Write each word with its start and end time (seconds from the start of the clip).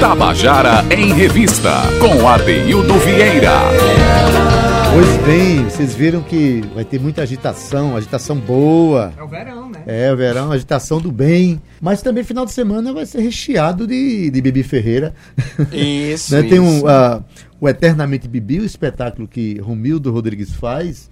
Tabajara 0.00 0.84
em 0.94 1.12
Revista, 1.12 1.70
com 2.00 2.28
Adeildo 2.28 2.94
Vieira. 2.98 3.60
Pois 4.92 5.26
bem, 5.26 5.64
vocês 5.64 5.94
viram 5.94 6.22
que 6.22 6.62
vai 6.74 6.84
ter 6.84 7.00
muita 7.00 7.22
agitação, 7.22 7.96
agitação 7.96 8.36
boa. 8.36 9.12
É 9.16 9.22
o 9.22 9.28
verão, 9.28 9.70
né? 9.70 9.82
É, 9.86 10.12
o 10.12 10.16
verão, 10.16 10.52
agitação 10.52 11.00
do 11.00 11.10
bem. 11.10 11.60
Mas 11.80 12.02
também 12.02 12.22
final 12.24 12.44
de 12.44 12.52
semana 12.52 12.92
vai 12.92 13.06
ser 13.06 13.20
recheado 13.20 13.86
de, 13.86 14.30
de 14.30 14.40
Bibi 14.40 14.62
Ferreira. 14.62 15.14
Isso, 15.72 16.34
né? 16.34 16.42
Tem 16.42 16.60
um, 16.60 16.76
isso. 16.76 16.86
uh, 16.86 17.24
o 17.60 17.68
Eternamente 17.68 18.28
Bibi, 18.28 18.60
o 18.60 18.64
espetáculo 18.64 19.26
que 19.26 19.58
Romildo 19.60 20.12
Rodrigues 20.12 20.54
faz, 20.54 21.08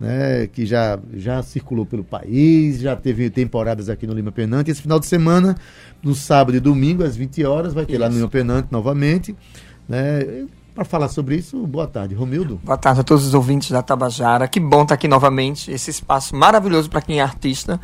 né? 0.00 0.46
que 0.46 0.64
já, 0.66 0.98
já 1.14 1.42
circulou 1.42 1.84
pelo 1.84 2.04
país, 2.04 2.80
já 2.80 2.94
teve 2.96 3.30
temporadas 3.30 3.88
aqui 3.88 4.06
no 4.06 4.14
Lima 4.14 4.32
Penante. 4.32 4.70
Esse 4.70 4.82
final 4.82 4.98
de 5.00 5.06
semana, 5.06 5.56
no 6.02 6.14
sábado 6.14 6.56
e 6.56 6.60
domingo, 6.60 7.02
às 7.02 7.16
20 7.16 7.44
horas, 7.44 7.74
vai 7.74 7.84
ter 7.86 7.98
lá 7.98 8.06
no 8.06 8.12
Isso. 8.12 8.18
Lima 8.20 8.30
Penante 8.30 8.68
novamente. 8.70 9.34
Né? 9.88 10.46
Para 10.74 10.84
falar 10.84 11.08
sobre 11.08 11.34
isso, 11.34 11.66
boa 11.66 11.88
tarde, 11.88 12.14
Romildo. 12.14 12.60
Boa 12.62 12.78
tarde 12.78 13.00
a 13.00 13.02
todos 13.02 13.26
os 13.26 13.34
ouvintes 13.34 13.70
da 13.70 13.82
Tabajara. 13.82 14.46
Que 14.46 14.60
bom 14.60 14.82
estar 14.82 14.94
aqui 14.94 15.08
novamente. 15.08 15.72
Esse 15.72 15.90
espaço 15.90 16.36
maravilhoso 16.36 16.88
para 16.88 17.02
quem 17.02 17.18
é 17.18 17.22
artista 17.22 17.80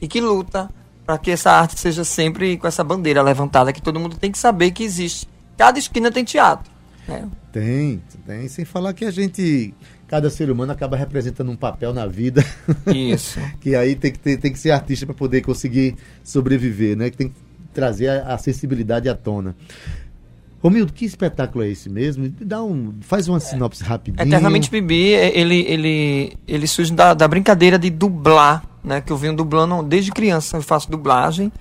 e 0.00 0.08
que 0.08 0.22
luta 0.22 0.70
para 1.04 1.18
que 1.18 1.30
essa 1.30 1.50
arte 1.50 1.78
seja 1.78 2.04
sempre 2.04 2.56
com 2.56 2.66
essa 2.66 2.82
bandeira 2.82 3.20
levantada, 3.20 3.72
que 3.72 3.82
todo 3.82 4.00
mundo 4.00 4.16
tem 4.16 4.32
que 4.32 4.38
saber 4.38 4.70
que 4.70 4.82
existe. 4.82 5.28
Cada 5.58 5.78
esquina 5.78 6.10
tem 6.10 6.24
teatro. 6.24 6.70
né? 7.06 7.28
Tem, 7.52 8.02
tem. 8.24 8.48
Sem 8.48 8.64
falar 8.64 8.94
que 8.94 9.04
a 9.04 9.10
gente, 9.10 9.74
cada 10.10 10.28
ser 10.28 10.50
humano 10.50 10.72
acaba 10.72 10.96
representando 10.96 11.52
um 11.52 11.56
papel 11.56 11.94
na 11.94 12.04
vida. 12.04 12.44
Isso. 12.92 13.38
que 13.60 13.76
aí 13.76 13.94
tem 13.94 14.10
que, 14.10 14.18
ter, 14.18 14.36
tem 14.38 14.52
que 14.52 14.58
ser 14.58 14.72
artista 14.72 15.06
para 15.06 15.14
poder 15.14 15.40
conseguir 15.40 15.94
sobreviver, 16.24 16.96
né? 16.96 17.10
Que 17.10 17.16
tem 17.16 17.28
que 17.28 17.34
trazer 17.72 18.08
a, 18.08 18.34
a 18.34 18.38
sensibilidade 18.38 19.08
à 19.08 19.14
tona. 19.14 19.54
Romildo, 20.60 20.92
que 20.92 21.04
espetáculo 21.04 21.62
é 21.62 21.68
esse 21.68 21.88
mesmo? 21.88 22.28
Dá 22.40 22.60
um, 22.60 22.94
faz 23.02 23.28
uma 23.28 23.38
sinopse 23.38 23.84
rapidinho. 23.84 24.26
Eternamente 24.26 24.68
Bibi, 24.68 25.10
ele, 25.10 25.60
ele, 25.60 26.36
ele 26.46 26.66
surge 26.66 26.92
da, 26.92 27.14
da 27.14 27.28
brincadeira 27.28 27.78
de 27.78 27.88
dublar, 27.88 28.64
né? 28.82 29.00
Que 29.00 29.12
eu 29.12 29.16
venho 29.16 29.36
dublando 29.36 29.80
desde 29.84 30.10
criança, 30.10 30.56
eu 30.56 30.62
faço 30.62 30.90
dublagem. 30.90 31.52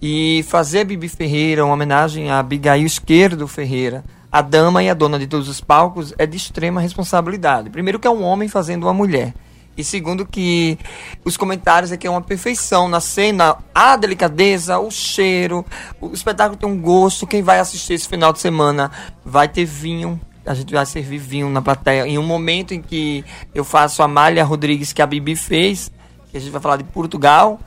E 0.00 0.42
fazer 0.48 0.80
a 0.80 0.84
Bibi 0.84 1.10
Ferreira, 1.10 1.62
uma 1.62 1.74
homenagem 1.74 2.30
a 2.30 2.38
Abigail 2.38 2.86
Esquerdo 2.86 3.46
Ferreira, 3.46 4.02
a 4.30 4.42
dama 4.42 4.82
e 4.82 4.90
a 4.90 4.94
dona 4.94 5.18
de 5.18 5.26
todos 5.26 5.48
os 5.48 5.60
palcos, 5.60 6.12
é 6.18 6.26
de 6.26 6.36
extrema 6.36 6.80
responsabilidade. 6.80 7.70
Primeiro 7.70 7.98
que 7.98 8.06
é 8.06 8.10
um 8.10 8.22
homem 8.22 8.48
fazendo 8.48 8.84
uma 8.84 8.94
mulher. 8.94 9.34
E 9.78 9.84
segundo 9.84 10.26
que 10.26 10.76
os 11.24 11.36
comentários 11.36 11.92
é 11.92 11.96
que 11.96 12.04
é 12.04 12.10
uma 12.10 12.20
perfeição 12.20 12.88
na 12.88 12.98
cena, 12.98 13.56
a 13.72 13.96
delicadeza, 13.96 14.76
o 14.78 14.90
cheiro, 14.90 15.64
o 16.00 16.12
espetáculo 16.12 16.58
tem 16.58 16.68
um 16.68 16.80
gosto. 16.80 17.28
Quem 17.28 17.42
vai 17.42 17.60
assistir 17.60 17.94
esse 17.94 18.08
final 18.08 18.32
de 18.32 18.40
semana 18.40 18.90
vai 19.24 19.46
ter 19.46 19.64
vinho. 19.64 20.20
A 20.44 20.52
gente 20.52 20.74
vai 20.74 20.84
servir 20.84 21.18
vinho 21.18 21.48
na 21.48 21.62
plateia. 21.62 22.08
Em 22.08 22.18
um 22.18 22.24
momento 22.24 22.74
em 22.74 22.82
que 22.82 23.24
eu 23.54 23.64
faço 23.64 24.02
a 24.02 24.08
malha 24.08 24.42
Rodrigues 24.42 24.92
que 24.92 25.00
a 25.00 25.06
Bibi 25.06 25.36
fez, 25.36 25.92
que 26.30 26.36
a 26.36 26.40
gente 26.40 26.50
vai 26.50 26.60
falar 26.60 26.78
de 26.78 26.84
Portugal. 26.84 27.60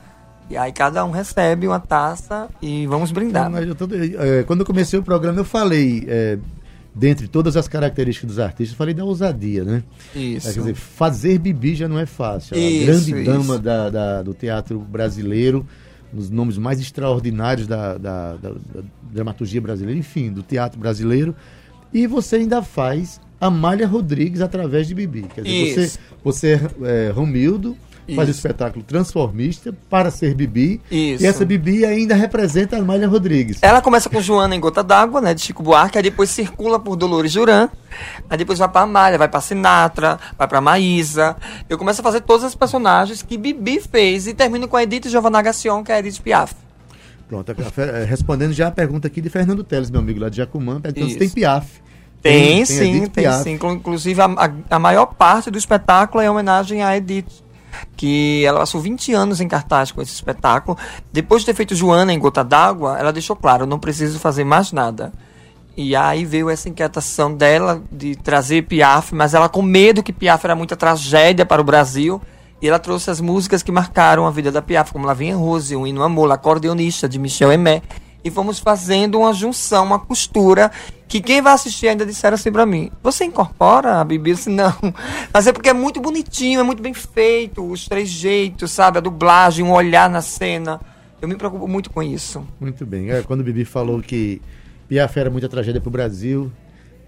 E 0.50 0.56
aí 0.56 0.72
cada 0.72 1.04
um 1.04 1.10
recebe 1.10 1.66
uma 1.66 1.80
taça 1.80 2.48
e 2.60 2.86
vamos 2.86 3.10
brindar. 3.10 3.50
Eu 3.62 3.74
tô- 3.74 3.88
é, 3.94 4.42
quando 4.42 4.60
eu 4.60 4.66
comecei 4.66 4.98
o 4.98 5.02
programa, 5.02 5.38
eu 5.40 5.44
falei, 5.44 6.04
é, 6.06 6.38
dentre 6.94 7.26
todas 7.26 7.56
as 7.56 7.66
características 7.66 8.28
dos 8.28 8.38
artistas, 8.38 8.70
eu 8.70 8.76
falei 8.76 8.92
da 8.92 9.02
ousadia, 9.04 9.64
né? 9.64 9.82
Isso. 10.14 10.48
É, 10.50 10.52
quer 10.52 10.58
dizer, 10.60 10.74
fazer 10.74 11.38
Bibi 11.38 11.74
já 11.74 11.88
não 11.88 11.98
é 11.98 12.04
fácil. 12.04 12.54
É 12.54 12.58
a 12.58 12.68
Isso, 12.70 12.86
grande 12.86 13.14
isso. 13.14 13.24
dama 13.24 13.58
da, 13.58 13.88
da- 13.88 14.22
do 14.22 14.34
teatro 14.34 14.78
brasileiro, 14.78 15.66
um 16.12 16.16
dos 16.18 16.28
nomes 16.28 16.58
mais 16.58 16.78
extraordinários 16.80 17.66
da, 17.66 17.96
da- 17.96 18.36
da- 18.36 18.50
da 18.50 18.82
dramaturgia 19.10 19.60
brasileira, 19.60 19.98
enfim, 19.98 20.30
do 20.30 20.42
teatro 20.42 20.78
brasileiro. 20.78 21.34
E 21.94 22.06
você 22.06 22.36
ainda 22.36 22.60
faz 22.62 23.18
Amália 23.40 23.86
Rodrigues 23.86 24.42
através 24.42 24.86
de 24.86 24.94
Bibi. 24.94 25.22
Quer 25.34 25.42
dizer, 25.44 25.86
Isso. 25.86 25.98
você, 26.22 26.58
você 26.58 26.70
é 26.82 27.10
Romildo, 27.14 27.74
faz 28.14 28.28
o 28.28 28.30
espetáculo 28.30 28.84
transformista 28.84 29.74
para 29.90 30.10
ser 30.10 30.34
Bibi. 30.34 30.80
Isso. 30.90 31.22
E 31.22 31.26
essa 31.26 31.44
Bibi 31.44 31.84
ainda 31.84 32.14
representa 32.14 32.76
a 32.76 32.78
Amália 32.80 33.08
Rodrigues. 33.08 33.58
Ela 33.62 33.80
começa 33.80 34.08
com 34.08 34.20
Joana 34.20 34.54
em 34.54 34.60
Gota 34.60 34.82
d'Água, 34.82 35.20
né, 35.20 35.34
de 35.34 35.40
Chico 35.42 35.62
Buarque, 35.62 35.98
aí 35.98 36.02
depois 36.04 36.30
circula 36.30 36.78
por 36.78 36.96
Dolores 36.96 37.32
Duran, 37.32 37.68
aí 38.28 38.36
depois 38.38 38.58
vai 38.58 38.68
pra 38.68 38.82
Amália, 38.82 39.18
vai 39.18 39.28
pra 39.28 39.40
Sinatra, 39.40 40.18
vai 40.38 40.46
pra 40.48 40.60
Maísa. 40.60 41.36
Eu 41.68 41.78
começo 41.78 42.00
a 42.00 42.04
fazer 42.04 42.20
todos 42.22 42.44
os 42.44 42.54
personagens 42.54 43.22
que 43.22 43.36
Bibi 43.36 43.80
fez 43.80 44.26
e 44.26 44.34
termino 44.34 44.66
com 44.68 44.76
a 44.76 44.82
Edith 44.82 45.08
Giovanna 45.08 45.40
Gassion, 45.42 45.82
que 45.82 45.92
é 45.92 45.96
a 45.96 45.98
Edith 45.98 46.20
Piaf. 46.22 46.54
Pronto, 47.28 47.50
a- 47.50 47.54
a- 47.54 47.84
eh, 48.00 48.04
respondendo 48.04 48.52
já 48.52 48.68
a 48.68 48.70
pergunta 48.70 49.06
aqui 49.08 49.20
de 49.20 49.30
Fernando 49.30 49.64
Teles, 49.64 49.90
meu 49.90 50.00
amigo 50.00 50.20
lá 50.20 50.28
de 50.28 50.36
Jacumã, 50.36 50.80
perguntando 50.80 51.06
se 51.06 51.10
Isso. 51.12 51.18
tem 51.18 51.28
Piaf. 51.30 51.66
Tem, 52.20 52.64
sim, 52.64 52.98
Edith 52.98 53.08
tem 53.12 53.32
sim. 53.42 53.52
Inclu- 53.54 53.72
Inclusive, 53.72 54.20
a, 54.20 54.26
a- 54.26 54.52
a 54.76 54.78
maior 54.78 55.06
parte 55.06 55.50
do 55.50 55.58
espetáculo 55.58 56.22
é 56.22 56.30
homenagem 56.30 56.80
à 56.82 56.96
Edith. 56.96 57.42
Que 57.96 58.44
ela 58.44 58.60
passou 58.60 58.80
20 58.80 59.12
anos 59.12 59.40
em 59.40 59.48
cartaz 59.48 59.90
com 59.92 60.02
esse 60.02 60.12
espetáculo. 60.12 60.76
Depois 61.12 61.42
de 61.42 61.46
ter 61.46 61.54
feito 61.54 61.74
Joana 61.74 62.12
em 62.12 62.18
Gota 62.18 62.42
d'Água, 62.42 62.98
ela 62.98 63.12
deixou 63.12 63.36
claro: 63.36 63.66
não 63.66 63.78
preciso 63.78 64.18
fazer 64.18 64.44
mais 64.44 64.72
nada. 64.72 65.12
E 65.76 65.96
aí 65.96 66.24
veio 66.24 66.50
essa 66.50 66.68
inquietação 66.68 67.34
dela 67.34 67.82
de 67.90 68.14
trazer 68.14 68.62
Piaf, 68.62 69.14
mas 69.14 69.32
ela 69.32 69.48
com 69.48 69.62
medo 69.62 70.02
que 70.02 70.12
Piaf 70.12 70.44
era 70.44 70.54
muita 70.54 70.76
tragédia 70.76 71.46
para 71.46 71.62
o 71.62 71.64
Brasil. 71.64 72.20
E 72.60 72.68
ela 72.68 72.78
trouxe 72.78 73.10
as 73.10 73.20
músicas 73.20 73.62
que 73.62 73.72
marcaram 73.72 74.26
a 74.26 74.30
vida 74.30 74.52
da 74.52 74.62
Piaf, 74.62 74.92
como 74.92 75.06
Lavinha 75.06 75.34
Rose, 75.34 75.74
um 75.74 75.86
hino 75.86 76.02
amor, 76.02 76.30
acordeonista 76.30 77.08
de 77.08 77.18
Michel 77.18 77.50
Emé. 77.50 77.82
E 78.24 78.30
fomos 78.30 78.58
fazendo 78.58 79.18
uma 79.18 79.32
junção, 79.32 79.84
uma 79.84 79.98
costura, 79.98 80.70
que 81.08 81.20
quem 81.20 81.42
vai 81.42 81.52
assistir 81.52 81.88
ainda 81.88 82.06
disseram 82.06 82.36
assim 82.36 82.50
pra 82.50 82.64
mim, 82.64 82.90
você 83.02 83.24
incorpora 83.24 84.00
a 84.00 84.04
Bibi? 84.04 84.32
Disse, 84.32 84.48
não. 84.48 84.74
Mas 85.32 85.46
é 85.46 85.52
porque 85.52 85.68
é 85.68 85.72
muito 85.74 86.00
bonitinho, 86.00 86.60
é 86.60 86.62
muito 86.62 86.82
bem 86.82 86.94
feito, 86.94 87.64
os 87.64 87.86
três 87.86 88.08
jeitos, 88.08 88.70
sabe? 88.70 88.98
A 88.98 89.00
dublagem, 89.00 89.64
um 89.64 89.72
olhar 89.72 90.08
na 90.08 90.22
cena. 90.22 90.80
Eu 91.20 91.28
me 91.28 91.36
preocupo 91.36 91.68
muito 91.68 91.90
com 91.90 92.02
isso. 92.02 92.46
Muito 92.60 92.86
bem. 92.86 93.10
É, 93.10 93.22
quando 93.22 93.40
o 93.40 93.44
Bibi 93.44 93.64
falou 93.64 94.00
que 94.00 94.40
Piaf 94.88 95.18
era 95.18 95.30
muita 95.30 95.48
tragédia 95.48 95.80
para 95.80 95.88
o 95.88 95.92
Brasil, 95.92 96.50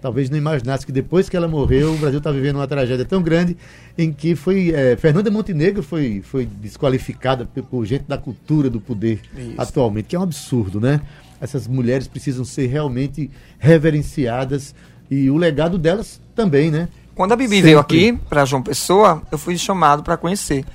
talvez 0.01 0.29
não 0.29 0.37
imaginasse 0.37 0.85
que 0.85 0.91
depois 0.91 1.27
que 1.29 1.35
ela 1.35 1.47
morreu, 1.47 1.93
o 1.93 1.97
Brasil 1.97 2.19
está 2.19 2.31
vivendo 2.31 2.57
uma 2.57 2.67
tragédia 2.67 3.05
tão 3.05 3.21
grande 3.21 3.57
em 3.97 4.11
que 4.11 4.35
foi 4.35 4.71
é, 4.71 4.95
Fernanda 4.95 5.31
Montenegro 5.31 5.81
foi, 5.81 6.21
foi 6.23 6.45
desqualificada 6.45 7.45
por, 7.45 7.85
gente 7.85 8.03
da 8.07 8.17
cultura 8.17 8.69
do 8.69 8.79
poder 8.79 9.21
Isso. 9.37 9.53
atualmente, 9.57 10.05
que 10.05 10.15
é 10.15 10.19
um 10.19 10.23
absurdo, 10.23 10.79
né? 10.79 11.01
Essas 11.39 11.67
mulheres 11.67 12.07
precisam 12.07 12.45
ser 12.45 12.67
realmente 12.67 13.29
reverenciadas 13.59 14.73
e 15.09 15.29
o 15.29 15.37
legado 15.37 15.77
delas 15.77 16.19
também, 16.33 16.71
né? 16.71 16.87
Quando 17.13 17.31
a 17.31 17.35
Bibi 17.35 17.55
Sempre. 17.55 17.63
veio 17.63 17.79
aqui 17.79 18.19
pra 18.27 18.45
João 18.45 18.61
Pessoa, 18.61 19.21
eu 19.31 19.37
fui 19.37 19.57
chamado 19.57 20.03
pra 20.03 20.17
conhecer. 20.17 20.65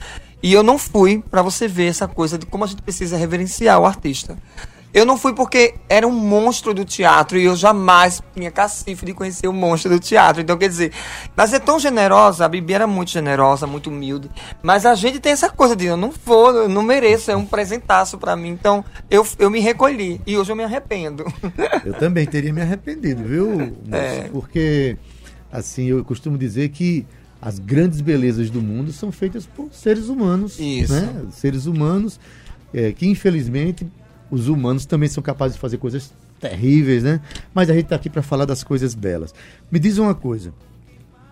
E 0.43 0.53
eu 0.53 0.63
não 0.63 0.79
fui 0.79 1.23
pra 1.31 1.43
você 1.43 1.69
ver 1.69 1.87
essa 1.87 2.09
coisa 2.09 2.39
de 2.39 2.47
como 2.47 2.65
a 2.65 2.67
gente 2.67 2.81
precisa 2.81 3.17
reverenciar 3.17 3.79
o 3.79 3.85
artista. 3.85 4.39
Eu 4.93 5.07
não 5.07 5.17
fui 5.17 5.33
porque 5.35 5.75
era 5.89 6.07
um 6.07 6.13
monstro 6.13 6.75
do 6.75 6.85
teatro 6.85 7.39
e 7.39 7.45
eu 7.45 7.55
jamais 7.55 8.21
tinha 8.35 8.51
cacife 8.51 9.07
de 9.07 9.15
conhecer 9.15 9.47
o 9.47 9.53
monstro 9.53 9.91
do 9.91 10.01
teatro. 10.01 10.43
Então, 10.43 10.59
quer 10.59 10.69
dizer, 10.69 10.93
mas 11.37 11.53
é 11.53 11.59
tão 11.59 11.79
generosa, 11.79 12.45
a 12.45 12.49
Bibi 12.49 12.75
era 12.75 12.87
muito 12.87 13.11
generosa, 13.11 13.67
muito 13.67 13.89
humilde. 13.89 14.31
Mas 14.63 14.85
a 14.85 14.95
gente 14.95 15.21
tem 15.21 15.33
essa 15.33 15.49
coisa 15.49 15.77
de 15.77 15.87
eu 15.87 15.97
não 15.97 16.11
vou, 16.25 16.51
eu 16.51 16.69
não 16.69 16.83
mereço, 16.83 17.31
é 17.31 17.37
um 17.37 17.47
presentaço 17.47 18.19
pra 18.19 18.35
mim. 18.35 18.49
Então, 18.49 18.85
eu, 19.09 19.27
eu 19.39 19.49
me 19.49 19.61
recolhi 19.61 20.21
e 20.27 20.37
hoje 20.37 20.51
eu 20.51 20.57
me 20.57 20.65
arrependo. 20.65 21.25
Eu 21.85 21.95
também 21.95 22.27
teria 22.27 22.53
me 22.53 22.61
arrependido, 22.61 23.23
viu? 23.23 23.77
É. 23.91 24.29
Porque, 24.31 24.97
assim, 25.51 25.87
eu 25.87 26.05
costumo 26.05 26.37
dizer 26.37 26.69
que 26.71 27.07
as 27.41 27.59
grandes 27.59 28.01
belezas 28.01 28.51
do 28.51 28.61
mundo 28.61 28.93
são 28.93 29.11
feitas 29.11 29.47
por 29.47 29.73
seres 29.73 30.09
humanos. 30.09 30.59
Isso. 30.59 30.93
Né? 30.93 31.27
Seres 31.31 31.67
humanos 31.67 32.21
é, 32.73 32.93
que, 32.93 33.07
infelizmente, 33.07 33.87
os 34.31 34.49
humanos 34.49 34.87
também 34.87 35.09
são 35.09 35.23
capazes 35.23 35.55
de 35.55 35.61
fazer 35.61 35.79
coisas 35.79 36.13
terríveis, 36.39 37.03
né? 37.03 37.21
Mas 37.55 37.69
a 37.69 37.75
gente 37.75 37.85
está 37.85 37.97
aqui 37.97 38.09
para 38.09 38.23
falar 38.23 38.45
das 38.45 38.63
coisas 38.65 38.95
belas. 38.95 39.35
Me 39.71 39.79
diz 39.79 39.99
uma 39.99 40.15
coisa: 40.15 40.53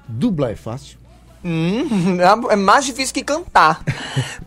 dublar 0.09 0.51
é 0.51 0.57
fácil? 0.57 0.99
Hum, 1.45 2.19
é 2.51 2.57
mais 2.57 2.85
difícil 2.85 3.15
que 3.15 3.23
cantar. 3.23 3.83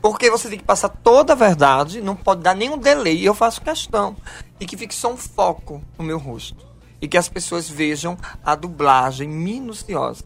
Porque 0.01 0.29
você 0.29 0.49
tem 0.49 0.57
que 0.57 0.65
passar 0.65 0.89
toda 0.89 1.33
a 1.33 1.35
verdade, 1.35 2.01
não 2.01 2.15
pode 2.15 2.41
dar 2.41 2.55
nenhum 2.55 2.77
delay. 2.77 3.17
E 3.17 3.25
eu 3.25 3.33
faço 3.33 3.61
questão. 3.61 4.15
E 4.59 4.65
que 4.65 4.77
fique 4.77 4.93
só 4.93 5.11
um 5.11 5.17
foco 5.17 5.81
no 5.97 6.03
meu 6.03 6.17
rosto. 6.17 6.65
E 7.01 7.07
que 7.07 7.17
as 7.17 7.29
pessoas 7.29 7.69
vejam 7.69 8.17
a 8.43 8.55
dublagem 8.55 9.27
minuciosa. 9.27 10.23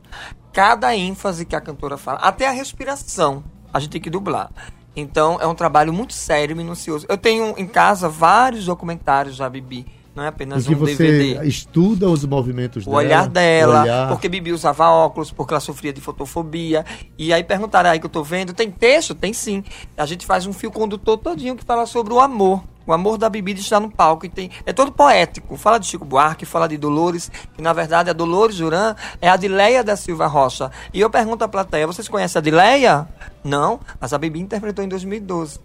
Cada 0.51 0.95
ênfase 0.95 1.45
que 1.45 1.55
a 1.55 1.61
cantora 1.61 1.97
fala, 1.97 2.19
até 2.19 2.47
a 2.47 2.51
respiração, 2.51 3.43
a 3.71 3.79
gente 3.79 3.91
tem 3.91 4.01
que 4.01 4.09
dublar. 4.09 4.49
Então 4.95 5.37
é 5.41 5.45
um 5.45 5.55
trabalho 5.55 5.91
muito 5.91 6.13
sério 6.13 6.53
e 6.53 6.57
minucioso. 6.57 7.05
Eu 7.09 7.17
tenho 7.17 7.53
em 7.57 7.67
casa 7.67 8.07
vários 8.07 8.65
documentários 8.65 9.37
da 9.37 9.49
Bibi. 9.49 9.85
Não 10.15 10.23
é 10.23 10.27
apenas 10.27 10.65
um 10.65 10.75
você 10.75 10.95
DVD 10.95 11.45
estuda 11.45 12.09
os 12.09 12.23
movimentos 12.23 12.83
o 12.83 12.89
dela. 12.89 12.97
olhar 12.97 13.27
dela, 13.27 13.79
o 13.79 13.81
olhar. 13.81 14.07
porque 14.07 14.29
Bibi 14.29 14.53
usava 14.53 14.89
óculos, 14.89 15.29
porque 15.29 15.53
ela 15.53 15.59
sofria 15.59 15.91
de 15.91 15.99
fotofobia. 15.99 16.85
E 17.17 17.33
aí 17.33 17.43
perguntaram 17.43 17.89
aí 17.89 17.99
que 17.99 18.05
eu 18.05 18.09
tô 18.09 18.23
vendo, 18.23 18.53
tem 18.53 18.71
texto? 18.71 19.13
Tem 19.13 19.33
sim. 19.33 19.61
A 19.97 20.05
gente 20.05 20.25
faz 20.25 20.45
um 20.47 20.53
fio 20.53 20.71
condutor 20.71 21.17
todinho 21.17 21.57
que 21.57 21.65
fala 21.65 21.85
sobre 21.85 22.13
o 22.13 22.21
amor. 22.21 22.63
O 22.87 22.93
amor 22.93 23.17
da 23.17 23.27
Bibi 23.29 23.53
de 23.53 23.59
estar 23.59 23.79
no 23.81 23.91
palco. 23.91 24.25
E 24.25 24.29
tem, 24.29 24.49
é 24.65 24.71
todo 24.71 24.89
poético. 24.91 25.57
Fala 25.57 25.79
de 25.79 25.87
Chico 25.87 26.05
Buarque, 26.05 26.45
fala 26.45 26.67
de 26.67 26.77
Dolores, 26.77 27.29
que 27.53 27.61
na 27.61 27.73
verdade 27.73 28.09
a 28.09 28.13
Dolores 28.13 28.57
Duran 28.57 28.95
é 29.19 29.27
a 29.27 29.33
Adileia 29.33 29.83
da 29.83 29.97
Silva 29.97 30.27
Rocha. 30.27 30.71
E 30.93 31.01
eu 31.01 31.09
pergunto 31.09 31.43
à 31.43 31.47
plateia, 31.47 31.87
vocês 31.87 32.07
conhecem 32.07 32.39
a 32.39 32.41
Adileia? 32.41 33.07
Não, 33.43 33.81
mas 33.99 34.13
a 34.13 34.17
Bibi 34.17 34.39
interpretou 34.39 34.85
em 34.85 34.87
2012. 34.87 35.59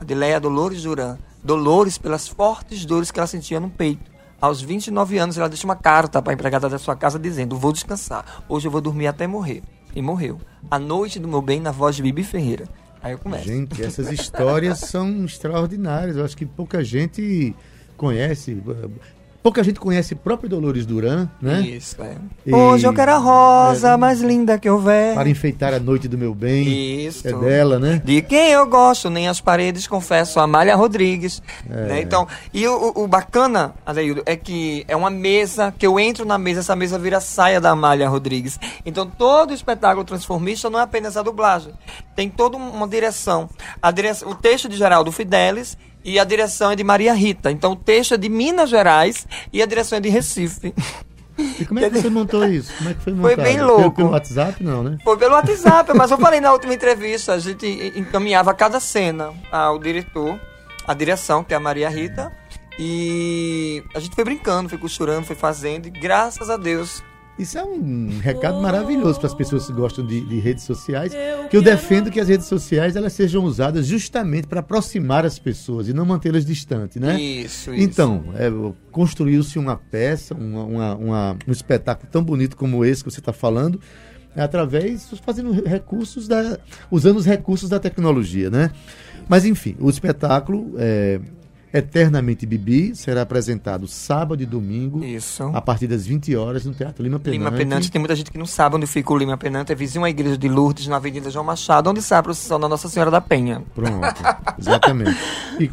Adileia 0.00 0.40
Dolores 0.40 0.82
Duran. 0.82 1.18
Dolores 1.42 1.98
pelas 1.98 2.28
fortes 2.28 2.84
dores 2.84 3.10
que 3.10 3.18
ela 3.18 3.26
sentia 3.26 3.58
no 3.60 3.70
peito. 3.70 4.10
Aos 4.40 4.62
29 4.62 5.18
anos, 5.18 5.36
ela 5.36 5.48
deixa 5.48 5.66
uma 5.66 5.76
carta 5.76 6.22
para 6.22 6.32
a 6.32 6.34
empregada 6.34 6.68
da 6.68 6.78
sua 6.78 6.96
casa 6.96 7.18
dizendo: 7.18 7.56
Vou 7.56 7.72
descansar. 7.72 8.44
Hoje 8.48 8.68
eu 8.68 8.72
vou 8.72 8.80
dormir 8.80 9.06
até 9.06 9.26
morrer. 9.26 9.62
E 9.94 10.00
morreu. 10.00 10.40
A 10.70 10.78
noite 10.78 11.18
do 11.18 11.26
meu 11.26 11.42
bem 11.42 11.60
na 11.60 11.70
voz 11.70 11.96
de 11.96 12.02
Bibi 12.02 12.22
Ferreira. 12.22 12.66
Aí 13.02 13.12
eu 13.12 13.18
começo. 13.18 13.44
Gente, 13.44 13.82
essas 13.82 14.10
histórias 14.10 14.78
são 14.78 15.24
extraordinárias. 15.24 16.16
Eu 16.16 16.24
acho 16.24 16.36
que 16.36 16.46
pouca 16.46 16.84
gente 16.84 17.54
conhece. 17.96 18.62
Pouca 19.42 19.64
gente 19.64 19.80
conhece 19.80 20.12
o 20.12 20.16
próprio 20.16 20.50
Dolores 20.50 20.84
Duran, 20.84 21.26
né? 21.40 21.62
Isso, 21.62 21.96
é. 22.02 22.16
E... 22.44 22.54
Hoje 22.54 22.86
eu 22.86 22.92
quero 22.92 23.12
a 23.12 23.16
rosa 23.16 23.90
é, 23.90 23.96
mais 23.96 24.20
linda 24.20 24.58
que 24.58 24.68
houver. 24.68 25.14
Para 25.14 25.30
enfeitar 25.30 25.72
a 25.72 25.80
noite 25.80 26.06
do 26.06 26.18
meu 26.18 26.34
bem. 26.34 27.06
Isso. 27.06 27.26
É 27.26 27.32
dela, 27.32 27.78
né? 27.78 28.02
De 28.04 28.20
quem 28.20 28.50
eu 28.50 28.66
gosto, 28.66 29.08
nem 29.08 29.28
as 29.28 29.40
paredes, 29.40 29.86
confesso, 29.86 30.38
Amália 30.40 30.76
Rodrigues. 30.76 31.42
É. 31.70 31.74
Né? 31.86 32.02
Então, 32.02 32.28
e 32.52 32.66
o, 32.68 32.92
o 32.96 33.08
bacana, 33.08 33.74
Adeildo, 33.86 34.22
é 34.26 34.36
que 34.36 34.84
é 34.86 34.94
uma 34.94 35.08
mesa, 35.10 35.72
que 35.76 35.86
eu 35.86 35.98
entro 35.98 36.26
na 36.26 36.36
mesa, 36.36 36.60
essa 36.60 36.76
mesa 36.76 36.98
vira 36.98 37.20
saia 37.20 37.60
da 37.60 37.70
Amália 37.70 38.10
Rodrigues. 38.10 38.60
Então, 38.84 39.06
todo 39.06 39.52
o 39.52 39.54
espetáculo 39.54 40.04
transformista 40.04 40.68
não 40.68 40.78
é 40.78 40.82
apenas 40.82 41.16
a 41.16 41.22
dublagem. 41.22 41.72
Tem 42.14 42.28
toda 42.28 42.58
uma 42.58 42.86
direção. 42.86 43.48
A 43.80 43.90
direção 43.90 44.30
o 44.30 44.34
texto 44.34 44.68
de 44.68 44.76
Geraldo 44.76 45.10
Fidelis 45.10 45.78
e 46.04 46.18
a 46.18 46.24
direção 46.24 46.70
é 46.70 46.76
de 46.76 46.84
Maria 46.84 47.12
Rita. 47.12 47.50
Então 47.50 47.72
o 47.72 47.76
texto 47.76 48.14
é 48.14 48.16
de 48.16 48.28
Minas 48.28 48.70
Gerais 48.70 49.26
e 49.52 49.62
a 49.62 49.66
direção 49.66 49.98
é 49.98 50.00
de 50.00 50.08
Recife. 50.08 50.74
E 51.58 51.64
como 51.64 51.80
é 51.80 51.88
que 51.88 51.98
você 51.98 52.10
montou 52.10 52.44
isso? 52.46 52.72
Como 52.76 52.90
é 52.90 52.94
que 52.94 53.00
foi 53.00 53.12
montado? 53.12 53.34
Foi 53.34 53.44
bem 53.44 53.60
louco. 53.60 53.80
Pelo, 53.80 53.92
pelo 53.92 54.10
WhatsApp, 54.10 54.62
não, 54.62 54.82
né? 54.82 54.98
Foi 55.02 55.16
pelo 55.16 55.34
WhatsApp, 55.34 55.92
mas 55.94 56.10
eu 56.10 56.18
falei 56.18 56.40
na 56.40 56.52
última 56.52 56.74
entrevista, 56.74 57.32
a 57.32 57.38
gente 57.38 57.66
encaminhava 57.96 58.52
cada 58.52 58.78
cena 58.78 59.32
ao 59.50 59.78
diretor, 59.78 60.38
a 60.86 60.92
direção, 60.92 61.42
que 61.42 61.54
é 61.54 61.56
a 61.56 61.60
Maria 61.60 61.88
Rita, 61.88 62.30
e 62.78 63.82
a 63.94 64.00
gente 64.00 64.14
foi 64.14 64.24
brincando, 64.24 64.68
foi 64.68 64.78
costurando, 64.78 65.26
foi 65.26 65.36
fazendo, 65.36 65.86
e 65.86 65.90
graças 65.90 66.50
a 66.50 66.56
Deus 66.56 67.02
isso 67.40 67.58
é 67.58 67.64
um 67.64 68.18
recado 68.20 68.60
maravilhoso 68.60 69.18
para 69.18 69.26
as 69.26 69.34
pessoas 69.34 69.66
que 69.66 69.72
gostam 69.72 70.06
de, 70.06 70.20
de, 70.20 70.38
redes 70.38 70.64
sociais, 70.64 71.12
que 71.48 71.56
eu 71.56 71.62
defendo 71.62 72.10
que 72.10 72.20
as 72.20 72.28
redes 72.28 72.46
sociais 72.46 72.96
elas 72.96 73.12
sejam 73.12 73.44
usadas 73.44 73.86
justamente 73.86 74.46
para 74.46 74.60
aproximar 74.60 75.24
as 75.24 75.38
pessoas 75.38 75.88
e 75.88 75.92
não 75.92 76.04
mantê-las 76.04 76.44
distantes, 76.44 77.00
né? 77.00 77.20
Isso, 77.20 77.72
isso. 77.72 77.82
Então, 77.82 78.24
é, 78.34 78.50
construiu-se 78.90 79.58
uma 79.58 79.76
peça, 79.76 80.34
uma, 80.34 80.64
uma, 80.64 80.94
uma, 80.94 81.36
um 81.48 81.52
espetáculo 81.52 82.08
tão 82.10 82.22
bonito 82.22 82.56
como 82.56 82.84
esse 82.84 83.02
que 83.02 83.10
você 83.10 83.20
está 83.20 83.32
falando, 83.32 83.80
é 84.36 84.42
através, 84.42 85.10
fazendo 85.24 85.50
recursos 85.64 86.28
da, 86.28 86.58
usando 86.90 87.16
os 87.16 87.26
recursos 87.26 87.68
da 87.68 87.80
tecnologia, 87.80 88.50
né? 88.50 88.70
Mas 89.28 89.44
enfim, 89.44 89.76
o 89.80 89.88
espetáculo 89.88 90.74
é, 90.78 91.20
Eternamente 91.72 92.44
Bibi 92.44 92.96
será 92.96 93.22
apresentado 93.22 93.86
sábado 93.86 94.42
e 94.42 94.46
domingo. 94.46 95.04
Isso. 95.04 95.44
A 95.54 95.60
partir 95.60 95.86
das 95.86 96.04
20 96.04 96.34
horas 96.34 96.64
no 96.64 96.74
Teatro 96.74 97.02
Lima 97.02 97.20
Penante. 97.20 97.38
Lima 97.38 97.52
Penante, 97.52 97.90
tem 97.90 98.00
muita 98.00 98.16
gente 98.16 98.30
que 98.30 98.38
não 98.38 98.46
sabe 98.46 98.76
onde 98.76 98.86
fica 98.86 99.12
o 99.12 99.16
Lima 99.16 99.36
Penante. 99.36 99.70
É 99.70 99.74
vizinho 99.74 100.04
à 100.04 100.10
igreja 100.10 100.36
de 100.36 100.48
Lourdes, 100.48 100.88
na 100.88 100.96
Avenida 100.96 101.30
João 101.30 101.44
Machado, 101.44 101.88
onde 101.88 102.02
sai 102.02 102.18
a 102.18 102.22
procissão 102.22 102.58
da 102.58 102.68
Nossa 102.68 102.88
Senhora 102.88 103.10
da 103.10 103.20
Penha. 103.20 103.62
Pronto, 103.74 104.22
exatamente. 104.58 105.16
E 105.60 105.68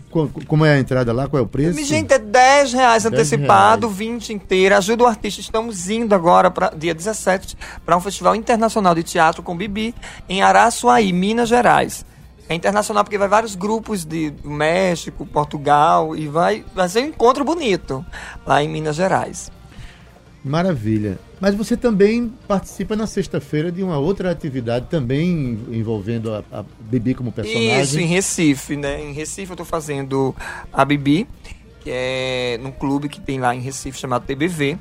como 0.45 0.65
é 0.65 0.75
a 0.75 0.79
entrada 0.79 1.11
lá? 1.11 1.27
Qual 1.27 1.39
é 1.39 1.43
o 1.43 1.47
preço? 1.47 1.83
Gente, 1.83 2.13
é 2.13 2.19
10 2.19 2.73
reais 2.73 3.03
10 3.03 3.13
antecipado, 3.13 3.87
reais. 3.87 3.97
20 3.97 4.33
inteira. 4.33 4.77
Ajuda 4.77 5.03
o 5.03 5.07
artista. 5.07 5.41
Estamos 5.41 5.89
indo 5.89 6.13
agora, 6.13 6.51
para 6.51 6.69
dia 6.69 6.93
17, 6.93 7.57
para 7.85 7.97
um 7.97 8.01
festival 8.01 8.35
internacional 8.35 8.93
de 8.93 9.01
teatro 9.01 9.41
com 9.41 9.57
Bibi, 9.57 9.95
em 10.29 10.41
Araçuaí, 10.43 11.11
Minas 11.11 11.49
Gerais. 11.49 12.05
É 12.49 12.55
internacional 12.55 13.03
porque 13.03 13.17
vai 13.17 13.27
vários 13.27 13.55
grupos 13.55 14.05
de 14.05 14.33
México, 14.43 15.25
Portugal 15.25 16.15
e 16.15 16.27
vai, 16.27 16.63
vai 16.73 16.87
ser 16.87 17.03
um 17.03 17.07
encontro 17.07 17.43
bonito 17.43 18.05
lá 18.45 18.63
em 18.63 18.69
Minas 18.69 18.95
Gerais. 18.95 19.51
Maravilha. 20.43 21.19
Mas 21.41 21.53
você 21.53 21.75
também 21.75 22.33
participa 22.47 22.95
na 22.95 23.05
sexta-feira 23.05 23.71
de 23.71 23.83
uma 23.83 23.97
outra 23.97 24.31
atividade 24.31 24.87
também 24.89 25.59
envolvendo 25.69 26.33
a, 26.33 26.43
a 26.51 26.63
Bibi 26.79 27.13
como 27.13 27.31
personagem. 27.31 27.81
Isso, 27.81 27.99
em 27.99 28.05
Recife, 28.05 28.77
né? 28.77 29.03
Em 29.03 29.11
Recife 29.11 29.51
eu 29.51 29.53
estou 29.53 29.65
fazendo 29.65 30.33
a 30.71 30.85
Bibi, 30.85 31.27
que 31.81 31.89
é 31.91 32.57
num 32.61 32.71
clube 32.71 33.09
que 33.09 33.19
tem 33.19 33.39
lá 33.39 33.53
em 33.53 33.59
Recife 33.59 33.99
chamado 33.99 34.25
TBV 34.25 34.77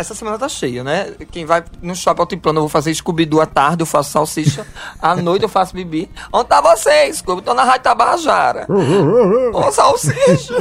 essa 0.00 0.14
semana 0.14 0.38
tá 0.38 0.48
cheia, 0.48 0.82
né? 0.82 1.12
Quem 1.30 1.44
vai 1.44 1.62
no 1.82 1.94
shopping 1.94 2.22
altiplano, 2.22 2.58
eu 2.58 2.62
vou 2.62 2.68
fazer 2.70 2.94
Scooby-Doo 2.94 3.38
à 3.38 3.44
tarde, 3.44 3.82
eu 3.82 3.86
faço 3.86 4.10
salsicha. 4.10 4.66
à 5.00 5.14
noite 5.14 5.42
eu 5.42 5.48
faço 5.48 5.74
bibi. 5.74 6.10
Onde 6.32 6.48
tá 6.48 6.60
você, 6.62 7.12
Scooby? 7.12 7.42
Tô 7.42 7.52
na 7.52 7.64
Rádio 7.64 7.82
Tabajara. 7.82 8.66
Ô, 9.52 9.70
salsicha. 9.70 10.54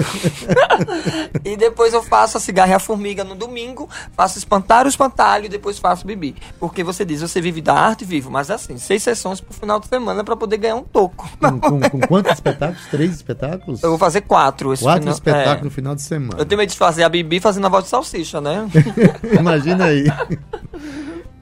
e 1.45 1.55
depois 1.55 1.93
eu 1.93 2.03
faço 2.03 2.37
a 2.37 2.39
cigarra 2.41 2.71
e 2.71 2.73
a 2.73 2.79
formiga 2.79 3.23
no 3.23 3.33
domingo, 3.33 3.89
faço 4.11 4.37
espantar 4.37 4.85
o 4.85 4.89
espantalho 4.89 5.45
e 5.45 5.49
depois 5.49 5.79
faço 5.79 6.05
bibi. 6.05 6.35
Porque 6.59 6.83
você 6.83 7.05
diz, 7.05 7.21
você 7.21 7.39
vive 7.39 7.61
da 7.61 7.73
arte, 7.73 8.03
vivo. 8.03 8.29
Mas 8.29 8.51
assim, 8.51 8.77
seis 8.77 9.01
sessões 9.03 9.39
pro 9.39 9.53
final 9.53 9.79
de 9.79 9.87
semana 9.87 10.21
para 10.21 10.35
poder 10.35 10.57
ganhar 10.57 10.75
um 10.75 10.83
toco. 10.83 11.29
Com, 11.39 11.59
com, 11.59 11.79
com, 11.79 11.99
quantos 12.01 12.33
espetáculos? 12.33 12.85
Três 12.91 13.11
espetáculos? 13.11 13.81
Eu 13.81 13.89
vou 13.89 13.97
fazer 13.97 14.21
quatro. 14.21 14.77
quatro 14.77 14.99
final, 14.99 15.13
espetáculos 15.13 15.61
é. 15.61 15.63
no 15.63 15.71
final 15.71 15.95
de 15.95 16.01
semana. 16.01 16.35
Eu 16.37 16.45
tenho 16.45 16.59
medo 16.59 16.69
de 16.69 16.77
fazer 16.77 17.03
a 17.03 17.09
bibi 17.09 17.39
fazendo 17.39 17.65
a 17.67 17.69
voz 17.69 17.85
de 17.85 17.89
salsicha, 17.89 18.41
né? 18.41 18.67
Imagina 19.37 19.85
aí. 19.85 20.05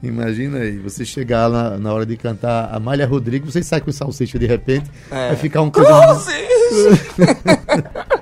Imagina 0.02 0.58
aí, 0.58 0.78
você 0.78 1.04
chegar 1.04 1.50
na, 1.50 1.76
na 1.76 1.92
hora 1.92 2.06
de 2.06 2.16
cantar 2.16 2.72
a 2.72 2.78
Malha 2.78 3.06
Rodrigues, 3.06 3.52
você 3.52 3.62
sai 3.62 3.80
com 3.80 3.90
salsicha 3.90 4.38
de 4.38 4.46
repente, 4.46 4.88
é. 5.10 5.28
vai 5.28 5.36
ficar 5.36 5.62
um 5.62 5.70
coisa. 5.70 5.90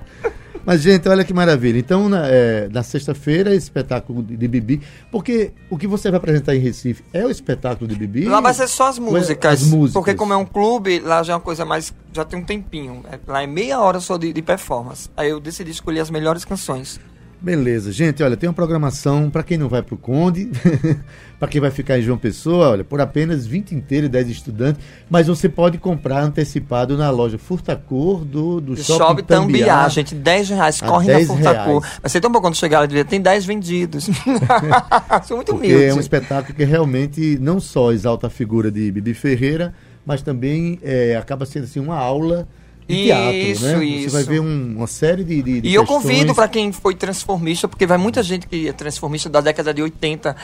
Mas, 0.67 0.83
gente, 0.83 1.09
olha 1.09 1.23
que 1.23 1.33
maravilha. 1.33 1.79
Então, 1.79 2.09
na, 2.09 2.27
é, 2.27 2.69
na 2.73 2.83
sexta-feira, 2.83 3.55
espetáculo 3.55 4.21
de, 4.21 4.37
de, 4.37 4.49
Bibi. 4.49 4.83
Porque 5.13 5.53
o 5.71 5.79
que 5.79 5.87
você 5.87 6.11
vai 6.11 6.19
apresentar 6.19 6.57
em 6.57 6.59
Recife 6.59 7.05
é 7.13 7.25
o 7.25 7.31
espetáculo 7.31 7.87
de 7.87 7.95
Bibi? 7.95 8.25
Lá 8.25 8.41
vai 8.41 8.53
ser 8.53 8.67
só 8.67 8.89
as 8.89 8.99
músicas. 8.99 9.63
As 9.63 9.69
músicas. 9.69 9.93
Porque, 9.93 10.15
como 10.15 10.33
é 10.33 10.37
um 10.37 10.45
clube, 10.45 10.99
lá 10.99 11.23
já 11.23 11.35
é 11.35 11.37
uma 11.37 11.43
coisa 11.43 11.65
mais. 11.65 11.95
Já 12.13 12.25
tem 12.25 12.41
um 12.41 12.45
tempinho. 12.45 13.05
É, 13.13 13.21
lá 13.29 13.45
é 13.45 13.47
meia 13.47 13.79
hora 13.79 14.01
só 14.01 14.17
de, 14.17 14.33
de 14.33 14.43
performance. 14.43 15.09
Aí 15.17 15.31
eu 15.31 15.39
decidi 15.39 15.71
escolher 15.71 16.01
as 16.01 16.11
melhores 16.11 16.45
canções. 16.45 16.99
Beleza, 17.41 17.93
gente, 17.93 18.23
olha, 18.23 18.37
tem 18.37 18.49
uma 18.49 18.55
programação 18.55 19.29
para 19.29 19.43
quem 19.43 19.59
não 19.59 19.69
vai 19.69 19.83
para 19.83 19.95
o 19.95 19.99
Conde, 19.99 20.51
para 21.39 21.47
quem 21.47 21.61
vai 21.61 21.71
ficar 21.71 21.99
em 21.99 22.03
João 22.03 22.17
Pessoa, 22.17 22.71
olha, 22.71 22.83
por 22.83 23.01
apenas 23.01 23.47
20 23.47 23.75
inteiros 23.75 24.09
e 24.09 24.11
10 24.11 24.29
estudantes, 24.31 24.83
mas 25.09 25.27
você 25.27 25.49
pode 25.49 25.77
comprar 25.77 26.23
antecipado 26.23 26.97
na 26.97 27.11
loja 27.11 27.37
Furtacor 27.37 28.25
do, 28.25 28.61
do 28.61 28.77
Shopping, 28.77 28.99
Shopping 28.99 29.23
Tambiá. 29.25 29.67
Tambiá. 29.67 29.89
gente, 29.89 30.15
10 30.15 30.49
reais, 30.49 30.81
corre 30.81 31.07
10 31.07 31.29
na 31.29 31.35
Furtacor. 31.35 31.87
Vai 32.03 32.11
ser 32.11 32.21
tão 32.21 32.33
bom 32.33 32.41
quando 32.41 32.57
chegar 32.57 32.81
lá, 32.81 33.05
tem 33.05 33.21
10 33.21 33.45
vendidos. 33.45 34.09
Sou 35.29 35.37
muito 35.37 35.55
humilde. 35.55 35.85
É 35.85 35.95
um 35.95 36.01
espetáculo 36.01 36.55
que 36.55 36.65
realmente 36.65 37.39
não 37.39 37.61
só 37.61 37.93
exalta 37.93 38.29
a 38.29 38.31
figura 38.31 38.71
de 38.71 38.91
Bibi 38.91 39.13
Ferreira, 39.13 39.75
mas 40.07 40.23
também 40.23 40.79
é, 40.83 41.17
acaba 41.17 41.45
sendo 41.45 41.65
assim, 41.65 41.81
uma 41.81 41.97
aula 41.97 42.49
de 42.89 43.05
teatro, 43.05 43.37
isso, 43.37 43.65
né? 43.65 43.85
Isso. 43.85 44.11
Você 44.11 44.17
vai 44.17 44.25
ver 44.25 44.41
um, 44.41 44.75
uma 44.77 44.87
série 44.87 45.25
de, 45.25 45.43
de, 45.43 45.61
de 45.61 45.69
E 45.69 45.75
eu 45.75 45.85
convido 45.85 46.35
para 46.35 46.49
quem 46.49 46.73
foi 46.73 46.95
transformista, 46.95 47.67
porque 47.67 47.87
vai 47.87 47.99
muita 47.99 48.23
gente 48.23 48.47
que 48.47 48.69
é 48.69 48.73
transformista 48.73 49.29
da 49.29 49.41
década 49.41 49.75
de 49.75 49.83
80 49.83 50.37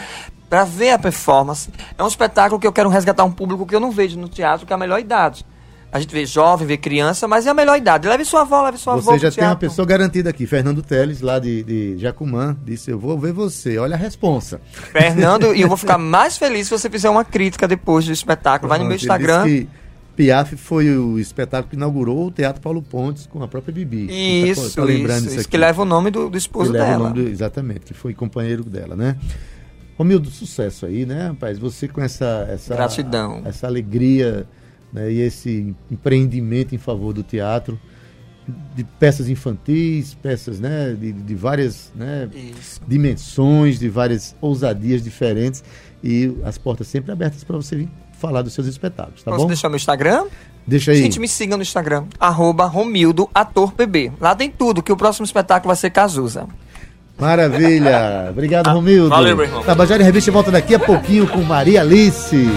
para 0.48 0.64
ver 0.64 0.90
a 0.90 0.98
performance. 0.98 1.70
É 1.96 2.02
um 2.02 2.08
espetáculo 2.08 2.60
que 2.60 2.66
eu 2.66 2.72
quero 2.72 2.88
resgatar 2.88 3.24
um 3.24 3.32
público 3.32 3.64
que 3.66 3.74
eu 3.74 3.80
não 3.80 3.90
vejo 3.90 4.18
no 4.18 4.28
teatro, 4.28 4.66
que 4.66 4.72
é 4.72 4.76
a 4.76 4.78
melhor 4.78 4.98
idade. 4.98 5.46
A 5.92 6.00
gente 6.00 6.10
vê 6.10 6.24
jovem, 6.24 6.66
vê 6.66 6.78
criança, 6.78 7.28
mas 7.28 7.46
é 7.46 7.50
a 7.50 7.54
melhor 7.54 7.76
idade. 7.76 8.08
Leve 8.08 8.24
sua 8.24 8.40
avó, 8.40 8.62
leve 8.62 8.78
sua 8.78 8.94
você 8.94 9.00
avó. 9.00 9.12
Você 9.12 9.18
já 9.18 9.30
tem 9.30 9.44
uma 9.44 9.56
pessoa 9.56 9.84
garantida 9.86 10.30
aqui. 10.30 10.46
Fernando 10.46 10.82
Teles, 10.82 11.20
lá 11.20 11.38
de, 11.38 11.62
de 11.62 11.98
Jacumã, 11.98 12.56
disse: 12.64 12.90
Eu 12.90 12.98
vou 12.98 13.18
ver 13.18 13.34
você. 13.34 13.76
Olha 13.76 13.94
a 13.94 13.98
responsa. 13.98 14.58
Fernando, 14.90 15.54
e 15.54 15.60
eu 15.60 15.68
vou 15.68 15.76
ficar 15.76 15.98
mais 15.98 16.38
feliz 16.38 16.68
se 16.68 16.70
você 16.70 16.88
fizer 16.88 17.10
uma 17.10 17.26
crítica 17.26 17.68
depois 17.68 18.06
do 18.06 18.12
espetáculo. 18.12 18.70
Vai 18.70 18.78
no 18.78 18.86
meu 18.86 18.96
Instagram. 18.96 19.44
Piaf 20.16 20.56
foi 20.56 20.94
o 20.96 21.18
espetáculo 21.18 21.70
que 21.70 21.76
inaugurou 21.76 22.26
o 22.26 22.30
Teatro 22.30 22.60
Paulo 22.60 22.82
Pontes 22.82 23.26
com 23.26 23.42
a 23.42 23.48
própria 23.48 23.72
Bibi. 23.72 24.08
Isso, 24.50 24.70
tá, 24.70 24.82
tá 24.82 24.84
lembrando 24.84 25.26
isso, 25.26 25.40
isso, 25.40 25.48
que 25.48 25.56
leva 25.56 25.82
o 25.82 25.84
nome 25.84 26.10
do, 26.10 26.28
do 26.28 26.36
esposo 26.36 26.72
dela. 26.72 27.10
Do, 27.10 27.20
exatamente, 27.22 27.80
que 27.80 27.94
foi 27.94 28.12
companheiro 28.12 28.64
dela, 28.64 28.94
né? 28.94 29.16
Romildo, 29.96 30.30
sucesso 30.30 30.86
aí, 30.86 31.06
né, 31.06 31.28
rapaz? 31.28 31.58
Você 31.58 31.88
com 31.88 32.02
essa... 32.02 32.46
essa 32.50 32.74
Gratidão. 32.74 33.42
Essa 33.44 33.66
alegria 33.66 34.46
né, 34.92 35.10
e 35.10 35.20
esse 35.20 35.74
empreendimento 35.90 36.74
em 36.74 36.78
favor 36.78 37.12
do 37.12 37.22
teatro, 37.22 37.78
de 38.74 38.84
peças 38.84 39.28
infantis, 39.28 40.14
peças 40.14 40.60
né, 40.60 40.96
de, 40.98 41.12
de 41.12 41.34
várias 41.34 41.92
né, 41.94 42.28
dimensões, 42.86 43.78
de 43.78 43.88
várias 43.88 44.36
ousadias 44.40 45.02
diferentes 45.02 45.62
e 46.02 46.36
as 46.44 46.58
portas 46.58 46.88
sempre 46.88 47.12
abertas 47.12 47.44
para 47.44 47.56
você 47.56 47.76
vir 47.76 47.88
falar 48.22 48.40
dos 48.42 48.54
seus 48.54 48.66
espetáculos, 48.66 49.22
tá 49.22 49.30
Posso 49.30 49.42
bom? 49.42 49.48
deixar 49.48 49.68
meu 49.68 49.76
Instagram? 49.76 50.24
Deixa 50.66 50.92
aí. 50.92 50.98
Gente, 50.98 51.20
me 51.20 51.28
siga 51.28 51.56
no 51.56 51.62
Instagram, 51.62 52.04
arroba 52.18 52.64
Romildo 52.66 53.28
Ator 53.34 53.72
PB. 53.72 54.12
Lá 54.20 54.34
tem 54.34 54.48
tudo, 54.48 54.82
que 54.82 54.90
o 54.92 54.96
próximo 54.96 55.26
espetáculo 55.26 55.68
vai 55.68 55.76
ser 55.76 55.90
Cazuza. 55.90 56.46
Maravilha. 57.18 58.28
Obrigado, 58.30 58.70
Romildo. 58.70 59.10
valeu, 59.10 59.36
meu 59.36 59.44
irmão. 59.44 59.62
Tabajara 59.64 60.02
em 60.02 60.06
Revista 60.06 60.32
volta 60.32 60.50
daqui 60.50 60.74
a 60.74 60.78
pouquinho 60.78 61.26
com 61.26 61.42
Maria 61.42 61.82
Alice. 61.82 62.48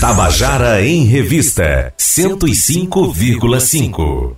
Tabajara 0.00 0.82
em 0.82 1.04
Revista 1.04 1.92
105,5. 1.98 4.32